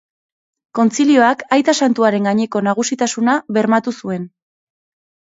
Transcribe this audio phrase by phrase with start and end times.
[0.77, 4.25] Kontzilioak aita santuaren gaineko nagusitasuna bermatu zuen.